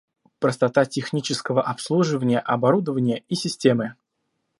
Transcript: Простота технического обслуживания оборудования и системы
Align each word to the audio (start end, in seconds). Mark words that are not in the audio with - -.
Простота 0.39 0.83
технического 0.85 1.61
обслуживания 1.61 2.39
оборудования 2.39 3.19
и 3.29 3.35
системы 3.35 3.93